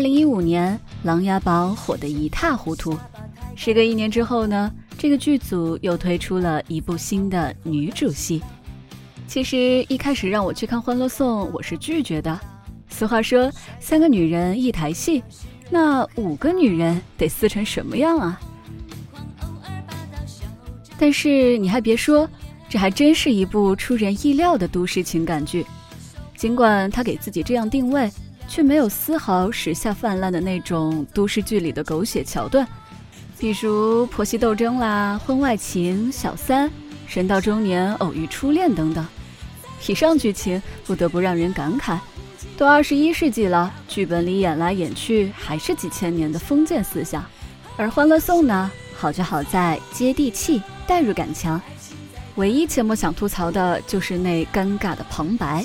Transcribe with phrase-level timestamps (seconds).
[0.00, 0.74] 二零一五年，
[1.06, 2.96] 《琅琊榜》火得一塌糊涂。
[3.54, 8.40] 时隔一年之后呢，这个剧组又推出了一部新的女主戏。
[9.26, 12.40] 其实一开始让我去看《欢乐颂》，我是拒绝的。
[12.88, 15.22] 俗话说，三个女人一台戏，
[15.68, 18.40] 那五个女人得撕成什么样啊？
[20.98, 22.26] 但是你还别说，
[22.70, 25.66] 这还真是一部出人意料的都市情感剧。
[26.38, 28.10] 尽管他给自己这样定位。
[28.50, 32.66] 却没有丝毫时下泛滥的那种都市剧里的狗血桥段，
[33.38, 36.68] 比如婆媳斗争啦、婚外情、小三、
[37.08, 39.06] 人到中年偶遇初恋等等。
[39.86, 41.96] 以上剧情不得不让人感慨：
[42.58, 47.24] 都二十一世纪了，剧本里演来演去还是几千年的封建思想。
[47.76, 51.62] 而《欢乐颂》呢，好就好在接地气、代入感强。
[52.34, 55.64] 唯一切莫想吐槽的就是那尴尬的旁白。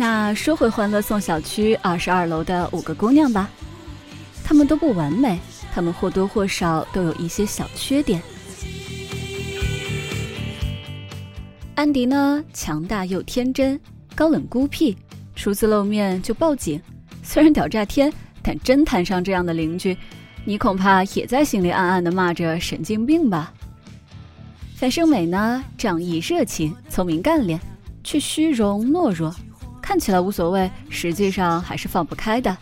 [0.00, 3.50] 那说回欢乐颂小区二十二楼的五个姑娘吧，
[4.42, 5.38] 她们都不完美，
[5.74, 8.22] 她们或多或少都有一些小缺点。
[11.74, 13.78] 安迪呢，强大又天真，
[14.14, 14.96] 高冷孤僻，
[15.36, 16.80] 初次露面就报警，
[17.22, 19.94] 虽然屌炸天，但真摊上这样的邻居，
[20.46, 23.52] 你恐怕也在心里暗暗的骂着神经病吧。
[24.76, 27.60] 樊胜美呢，仗义热情，聪明干练，
[28.02, 29.30] 却虚荣懦弱。
[29.90, 32.56] 看起来无所谓，实际上还是放不开的。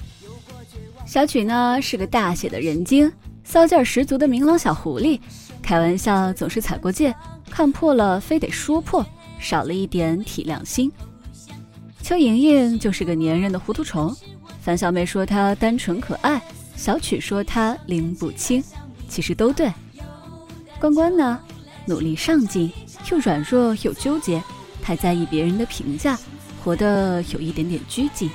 [1.04, 3.12] 小曲呢是个大写的人精，
[3.44, 5.20] 骚劲儿十足的明朗小狐狸，
[5.62, 7.14] 开玩笑总是踩过界，
[7.50, 9.04] 看破了非得说破，
[9.38, 10.90] 少了一点体谅心。
[12.02, 14.16] 邱莹莹就是个粘人的糊涂虫，
[14.62, 16.42] 樊小妹说她单纯可爱，
[16.76, 18.64] 小曲说她拎不清，
[19.06, 19.70] 其实都对。
[20.80, 21.38] 关关呢，
[21.84, 22.72] 努力上进，
[23.10, 24.42] 又软弱又纠结，
[24.80, 26.18] 太在意别人的评价。
[26.68, 28.28] 活得有一点点拘谨，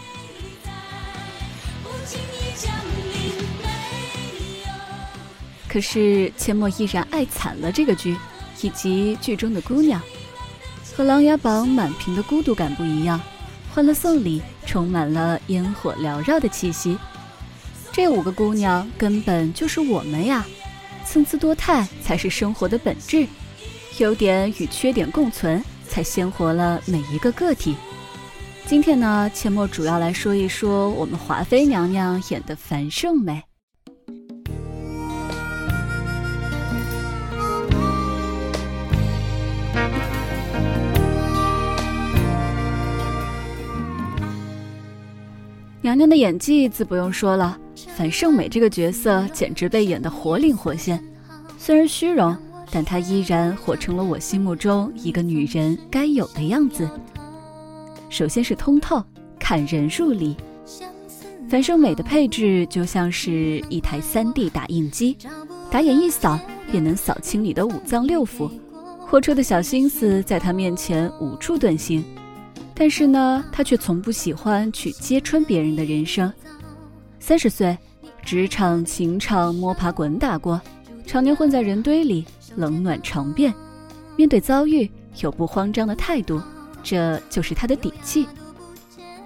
[5.68, 8.18] 可是阡陌依然爱惨了这个剧，
[8.62, 10.02] 以及剧中的姑娘。
[10.96, 13.20] 和《琅琊榜》满屏的孤独感不一样，
[13.76, 16.98] 《欢乐颂》里充满了烟火缭绕的气息。
[17.92, 20.44] 这五个姑娘根本就是我们呀，
[21.06, 23.28] 参差多态才是生活的本质，
[24.00, 27.76] 优点与缺点共存，才鲜活了每一个个体。
[28.66, 33.44] 今天呢，阡陌主要来说一说我们华妃娘娘演的樊胜美。
[45.82, 47.58] 娘娘的演技自不用说了，
[47.96, 51.04] 樊胜美这个角色简直被演得活灵活现。
[51.60, 52.36] 虽然虚荣，
[52.72, 56.90] 但她依然活成了我心目中一个女人该有的样子。
[58.14, 59.04] 首先是通透，
[59.40, 60.38] 看人入理。
[61.50, 65.18] 樊胜美的配置就像是一台 3D 打印机，
[65.72, 66.40] 打眼一扫
[66.72, 68.52] 便能扫清你的五脏六腑，
[69.00, 72.06] 豁出的小心思在她面前无处遁形。
[72.76, 76.32] 但是呢，她却从不喜欢去揭穿别人的人生。
[77.20, 77.76] 三十岁，
[78.22, 80.62] 职场、情场摸爬滚打过，
[81.08, 82.24] 常年混在人堆里，
[82.56, 83.52] 冷暖常变，
[84.16, 84.88] 面对遭遇
[85.20, 86.40] 有不慌张的态度。
[86.84, 88.28] 这就是他的底气。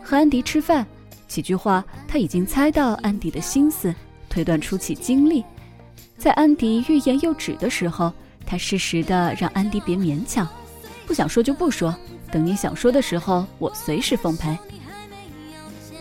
[0.04, 0.86] 和安迪吃饭，
[1.28, 3.94] 几句话他已经猜到安迪的心思，
[4.30, 5.44] 推断出其经历。
[6.18, 8.14] 在安迪欲言又止的时候，
[8.46, 10.48] 他适时的让安迪别勉强，
[11.06, 11.94] 不想说就不说，
[12.32, 14.58] 等你想说的时候，我随时奉陪。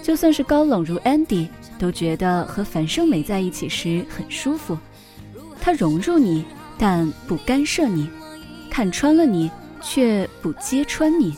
[0.03, 4.79] 就算是高冷如安迪，都觉得和樊胜美在一起时很舒服。
[5.61, 6.45] 他融入你，
[6.79, 8.09] 但不干涉你，
[8.71, 9.51] 看穿了你，
[9.83, 11.37] 却不揭穿你。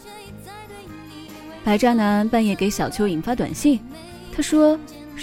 [1.64, 3.78] 白渣男半夜给小蚯蚓发短信，
[4.34, 4.78] 他说：“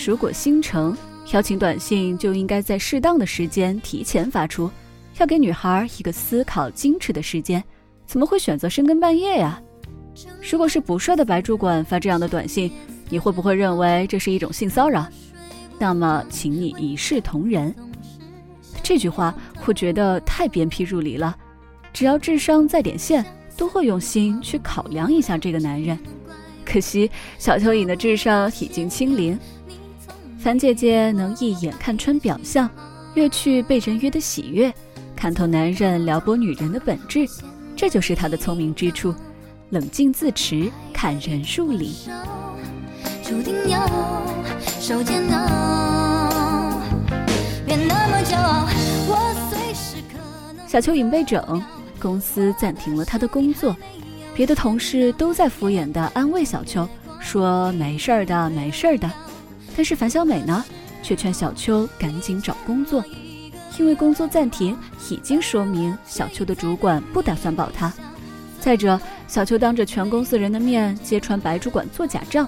[0.05, 0.95] 如果心诚，
[1.33, 4.69] 邀请短信就应该在适当的时间提前发出，
[5.17, 7.63] 要给女孩一个思考矜持的时间，
[8.05, 9.59] 怎么会选择深更半夜呀？
[10.49, 12.71] 如果是不帅的白主管发这样的短信，
[13.09, 15.07] 你会不会认为这是一种性骚扰？
[15.79, 17.73] 那么，请你一视同仁。”
[18.83, 19.33] 这句话
[19.65, 21.35] 我觉得太鞭辟入里了，
[21.95, 23.25] 只要智商在点线，
[23.55, 25.97] 都会用心去考量一下这个男人。
[26.65, 29.39] 可惜小蚯蚓的智商已经清零，
[30.37, 32.69] 樊姐姐能一眼看穿表象，
[33.13, 34.73] 越去被人约的喜悦，
[35.15, 37.25] 看透男人撩拨女人的本质，
[37.77, 39.15] 这就是她的聪明之处。
[39.69, 41.95] 冷静自持，看人入理。
[50.67, 51.63] 小蚯蚓被整，
[52.05, 53.75] 公司暂停了他的工作。
[54.35, 56.87] 别的同事都在敷衍地安慰小邱，
[57.19, 59.11] 说没事儿的，没事儿的。
[59.75, 60.63] 但是樊小美呢，
[61.01, 63.03] 却劝小秋赶紧找工作，
[63.79, 64.77] 因为工作暂停
[65.09, 67.91] 已经说明小秋的主管不打算保她。
[68.59, 72.47] 再者，小秋当着全公司人的面揭穿白主管做假账，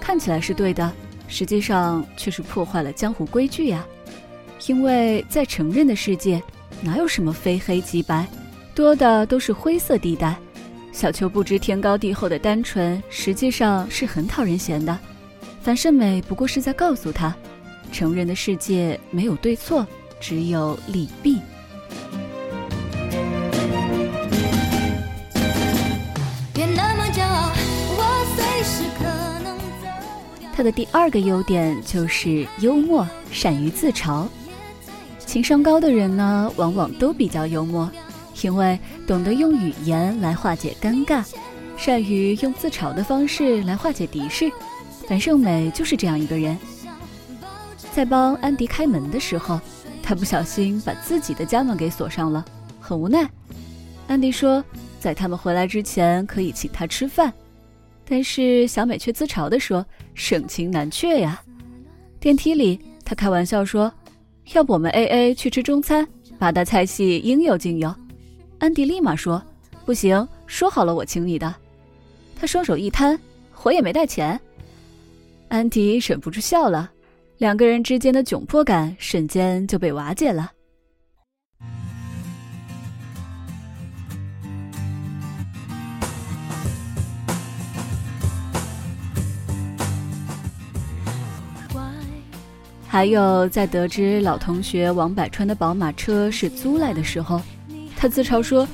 [0.00, 0.92] 看起来是对的，
[1.26, 3.84] 实际上却是破坏了江湖规矩呀。
[4.66, 6.40] 因为在成人的世界，
[6.82, 8.26] 哪有什么非黑即白，
[8.74, 10.36] 多的都是灰色地带。
[10.92, 14.98] 小秋不知天高地厚的单纯，实际上是很讨人嫌的。
[15.62, 17.34] 樊胜美不过是在告诉他，
[17.92, 19.86] 成人的世界没有对错，
[20.20, 21.40] 只有利弊。
[30.54, 34.28] 他的第二个优点就是幽默，善于自嘲。
[35.18, 37.90] 情商高的人呢，往往都比较幽默。
[38.42, 41.24] 因为懂得用语言来化解尴尬，
[41.76, 44.50] 善于用自嘲的方式来化解敌视，
[45.06, 46.56] 樊胜美就是这样一个人。
[47.92, 49.60] 在帮安迪开门的时候，
[50.02, 52.44] 他不小心把自己的家门给锁上了，
[52.80, 53.28] 很无奈。
[54.08, 54.64] 安迪说，
[54.98, 57.32] 在他们回来之前可以请他吃饭，
[58.04, 59.84] 但是小美却自嘲地说
[60.14, 61.40] ：“盛情难却呀。”
[62.18, 63.92] 电梯里，他开玩笑说
[64.54, 66.06] ：“要不我们 A A 去吃中餐，
[66.38, 67.94] 八大菜系应有尽有。”
[68.62, 69.42] 安迪立马说
[69.84, 71.52] ：“不行，说好了我请你的。”
[72.38, 73.18] 他双手一摊
[73.64, 74.40] ：“我也没带钱。”
[75.50, 76.88] 安迪忍不住笑了，
[77.38, 80.52] 两个人之间的窘迫感瞬间就被瓦解了。
[92.86, 97.42] 还有，在得知老同学王百川的宝马车是租来的时候。
[98.02, 98.66] 他自嘲说：“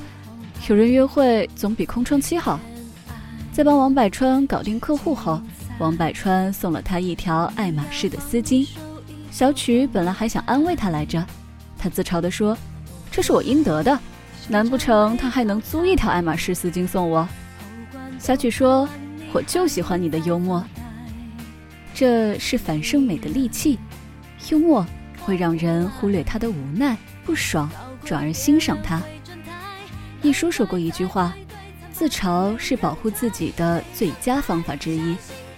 [0.67, 2.59] 有人约会总比空窗期好。”
[3.53, 5.39] 在帮王百川搞定客户后，
[5.77, 8.67] 王百川送了他一条爱马仕的丝巾。
[9.29, 11.23] 小曲本来还想安慰他来着，
[11.77, 12.57] 他自嘲地说
[13.11, 13.99] ：“这是我应得的，
[14.47, 17.29] 难不成他还能租一条爱马仕丝巾送我？”
[18.17, 18.89] 小曲说
[19.31, 20.65] ：“我就喜欢你的幽默。”
[21.93, 23.77] 这是樊胜美的利器，
[24.49, 24.83] 幽默
[25.21, 27.69] 会让人忽略他的无奈、不爽，
[28.03, 28.99] 转而欣赏他。
[30.21, 31.33] 一书说过一句话
[31.93, 35.15] ：“自嘲是保护自己的最佳方法之一，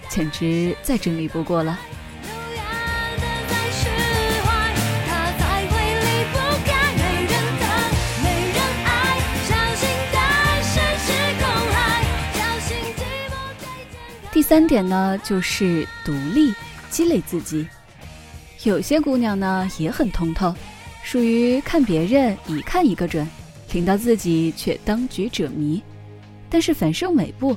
[0.08, 1.80] 简直再真理不过了。”
[14.32, 16.54] 第三点呢，就是独立
[16.90, 17.68] 积累自己。
[18.64, 20.56] 有些姑娘呢也很通透，
[21.04, 23.28] 属于看别人一看一个准。
[23.72, 25.82] 听到自己却当局者迷，
[26.50, 27.56] 但是樊胜美不，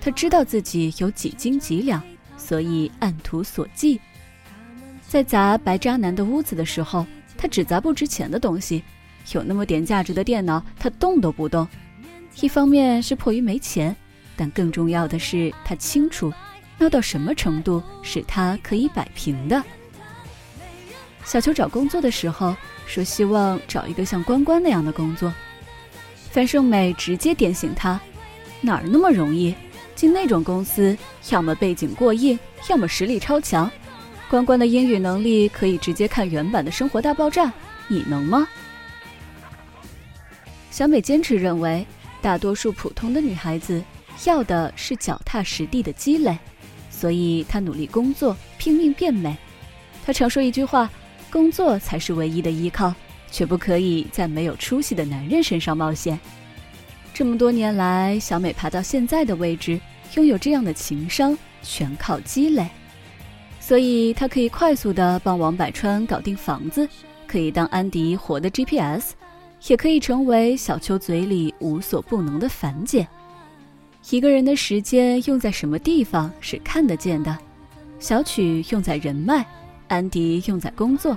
[0.00, 2.02] 他知道自己有几斤几两，
[2.36, 3.96] 所以按图索骥。
[5.06, 7.06] 在砸白渣男的屋子的时候，
[7.38, 8.82] 他只砸不值钱的东西，
[9.30, 11.64] 有那么点价值的电脑，他动都不动。
[12.40, 13.94] 一方面是迫于没钱，
[14.34, 16.32] 但更重要的是他清楚，
[16.76, 19.62] 闹到什么程度是他可以摆平的。
[21.24, 25.32] 小秋找工作的时候说，希望找一个像关关那样的工作。
[26.32, 28.00] 樊胜美直接点醒他
[28.62, 29.54] ：“哪儿那么容易？
[29.94, 30.96] 进那种公司，
[31.28, 32.38] 要么背景过硬，
[32.70, 33.70] 要么实力超强。
[34.30, 37.44] 关关的英语能力可以直接看原版的《生活大爆炸》，
[37.86, 38.48] 你能吗？”
[40.72, 41.86] 小美坚持认为，
[42.22, 43.84] 大多数普通的女孩子
[44.24, 46.38] 要的是脚踏实地的积累，
[46.90, 49.36] 所以她努力工作，拼命变美。
[50.02, 50.90] 她常说一句话
[51.30, 52.94] ：“工作才是唯一的依靠。”
[53.32, 56.20] 却不可以在没有出息的男人身上冒险。
[57.12, 59.80] 这么多年来，小美爬到现在的位置，
[60.14, 62.68] 拥有这样的情商，全靠积累。
[63.58, 66.88] 所以她可以快速的帮王百川搞定房子，
[67.26, 69.14] 可以当安迪活的 GPS，
[69.68, 73.06] 也可以成为小秋嘴里无所不能的樊姐。
[74.10, 77.38] 一个人的时间用在什么地方是看得见的。
[77.98, 79.46] 小曲用在人脉，
[79.86, 81.16] 安迪用在工作，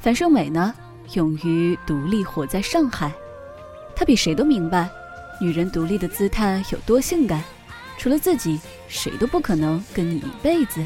[0.00, 0.72] 樊胜美呢？
[1.14, 3.12] 勇于独立活在上海，
[3.96, 4.88] 他比谁都明白，
[5.40, 7.42] 女人独立的姿态有多性感。
[7.98, 10.84] 除了自己，谁都不可能跟你一辈子。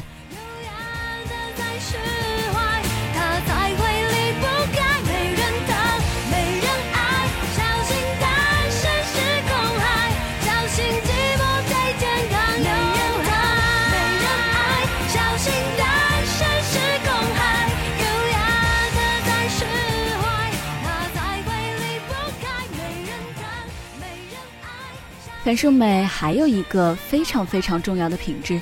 [25.45, 28.59] 樊胜美还有一个非常非常重要的品质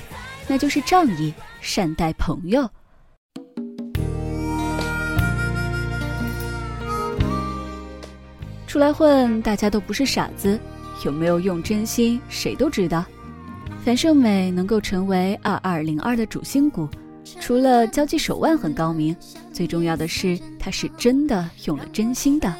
[0.49, 2.69] 那就是仗义善待朋友。
[8.67, 10.59] 出来混大家都不是傻子
[11.05, 13.05] 有没有用真心谁都知道。
[13.85, 16.89] 樊胜美能够成为二二零二的主心骨
[17.39, 19.15] 除了交际手腕很高明
[19.53, 22.53] 最重要的是她是真的用了真心的。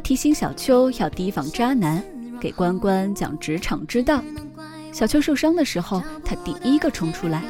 [0.00, 2.02] 提醒小秋要提防渣男，
[2.40, 4.22] 给关关讲职场之道。
[4.92, 7.42] 小秋受伤的时候，他第一个冲出来。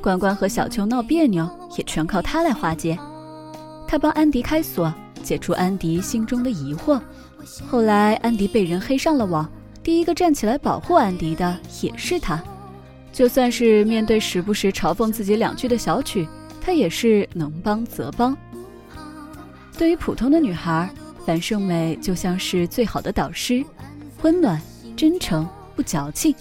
[0.00, 2.98] 关关和小秋闹别扭，也全靠他来化解。
[3.86, 7.00] 他帮安迪开锁，解除安迪心中的疑惑。
[7.68, 9.48] 后来安迪被人黑上了网，
[9.82, 12.42] 第一个站起来保护安迪的也是他。
[13.12, 16.26] 就算是面对时不时嘲讽自己两句的小曲，
[16.60, 18.36] 他也是能帮则帮。
[19.78, 20.92] 对于普通的女孩，
[21.26, 23.64] 樊胜美就像是最好的导师，
[24.22, 24.60] 温暖、
[24.96, 26.34] 真诚、不矫情。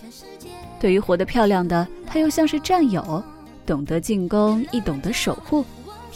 [0.80, 3.24] 对于活得漂亮的，她又像是战友，
[3.66, 5.63] 懂得进攻，亦懂得守护。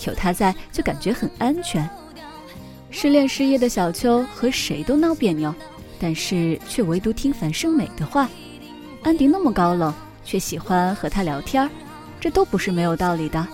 [0.06, 1.90] 有她在，就感觉很安全。
[2.92, 5.54] 失恋失业的小秋和谁都闹别扭，
[6.00, 8.30] 但是却唯独听樊胜美的话。
[9.04, 9.94] 安迪那么高冷，
[10.26, 11.70] 却喜欢和她聊天
[12.20, 13.48] 这都不是没有道理的。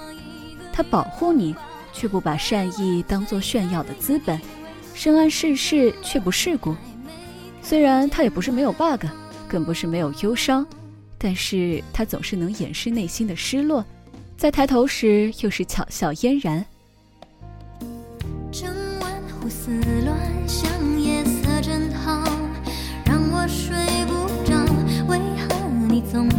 [0.72, 1.56] 他保护你，
[1.92, 4.42] 却不把善意当做炫耀的资本。
[4.94, 6.76] 深谙世事却不世故，
[7.62, 9.06] 虽然他也不是没有 bug，
[9.48, 10.66] 更不是没有忧伤，
[11.18, 13.84] 但是他总是能掩饰内心的失落，
[14.38, 16.66] 在抬头时又是巧笑嫣然。
[26.12, 26.30] 总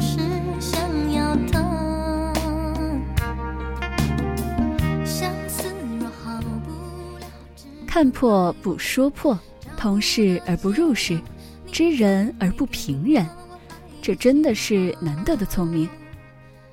[7.94, 9.38] 看破不说破，
[9.76, 11.16] 通事而不入事，
[11.70, 13.24] 知人而不评人，
[14.02, 15.88] 这真的是难得的聪明。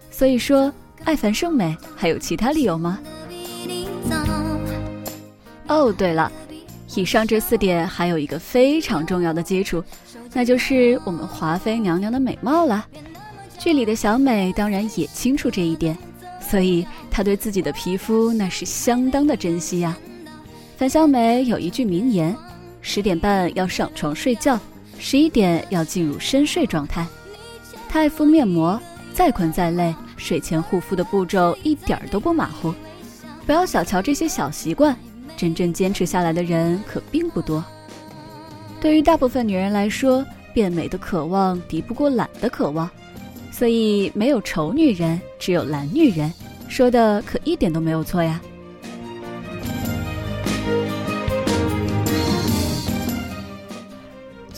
[0.10, 0.74] 所以说，
[1.04, 3.00] 爱樊胜美还有其他理由吗？
[5.68, 6.32] 哦，对了，
[6.96, 9.84] 以上这四点还有一个非常重要的基础，
[10.34, 12.84] 那就是我们华妃娘娘的美貌了。
[13.60, 15.96] 剧里的小美当然也清楚这一点，
[16.40, 19.96] 所以她对自己的皮肤那是相当的珍惜呀。
[20.82, 22.36] 樊小美有一句名言：
[22.82, 24.60] 十点半要上床睡觉，
[24.98, 27.06] 十一点要进入深睡状态。
[27.88, 28.82] 她爱敷面膜，
[29.14, 32.74] 再困再累，睡前护肤的步骤一点儿都不马虎。
[33.46, 34.98] 不要小瞧这些小习惯，
[35.38, 37.64] 真正坚持下来的人可并不多。
[38.82, 42.90] 对于大部分女人来说，变美的渴望敌不过懒的渴望，
[43.52, 46.34] 所以没有丑女人，只有懒女人，
[46.68, 48.42] 说的可一点都没有错呀。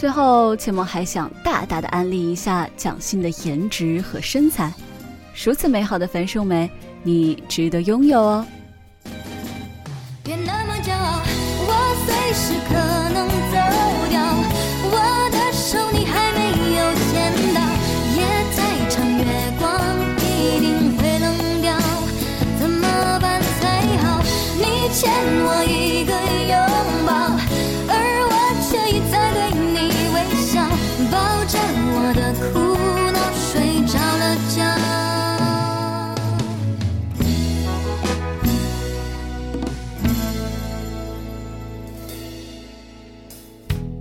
[0.03, 4.74] 最后，切莫还想大大的安利一下蒋欣的颜值和身材，
[5.45, 6.69] 如此美好的樊胜美，
[7.03, 8.45] 你值得拥有哦。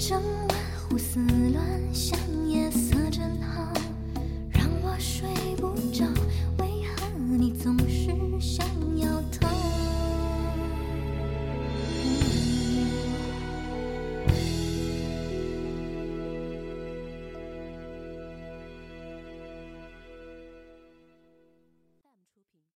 [0.08, 1.20] 整晚胡思
[1.52, 2.18] 乱想